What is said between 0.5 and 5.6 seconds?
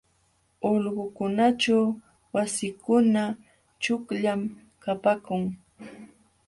Ulqukunaćhu wasikuna chuqllam kapaakun.